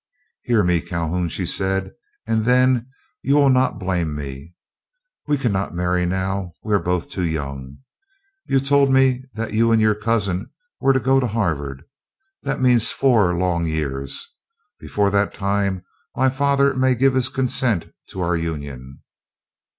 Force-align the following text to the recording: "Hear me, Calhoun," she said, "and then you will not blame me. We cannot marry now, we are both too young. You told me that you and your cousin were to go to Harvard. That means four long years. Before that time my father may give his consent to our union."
"Hear 0.41 0.63
me, 0.63 0.81
Calhoun," 0.81 1.29
she 1.29 1.45
said, 1.45 1.91
"and 2.25 2.43
then 2.45 2.87
you 3.21 3.35
will 3.35 3.51
not 3.51 3.77
blame 3.77 4.15
me. 4.15 4.55
We 5.27 5.37
cannot 5.37 5.75
marry 5.75 6.07
now, 6.07 6.53
we 6.63 6.73
are 6.73 6.79
both 6.79 7.07
too 7.07 7.21
young. 7.23 7.77
You 8.47 8.61
told 8.61 8.91
me 8.91 9.25
that 9.35 9.53
you 9.53 9.71
and 9.71 9.79
your 9.79 9.93
cousin 9.93 10.49
were 10.79 10.91
to 10.93 10.99
go 10.99 11.19
to 11.19 11.27
Harvard. 11.27 11.83
That 12.41 12.59
means 12.59 12.91
four 12.91 13.37
long 13.37 13.67
years. 13.67 14.33
Before 14.79 15.11
that 15.11 15.35
time 15.35 15.83
my 16.15 16.31
father 16.31 16.73
may 16.75 16.95
give 16.95 17.13
his 17.13 17.29
consent 17.29 17.93
to 18.07 18.21
our 18.21 18.35
union." 18.35 19.03